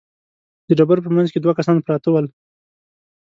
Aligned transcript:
د 0.67 0.69
ډبرو 0.77 1.03
په 1.05 1.09
مينځ 1.15 1.29
کې 1.31 1.39
دوه 1.41 1.53
کسان 1.59 1.77
پراته 1.85 2.09
ول. 2.11 2.25